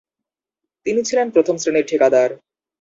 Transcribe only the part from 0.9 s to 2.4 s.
ছিলে প্রথম শ্রেণীর ঠিকাদার।